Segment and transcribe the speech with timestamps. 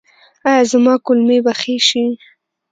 [0.49, 2.03] ایا زما کولمې به ښې شي؟